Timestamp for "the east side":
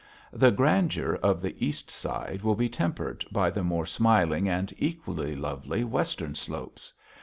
1.43-2.41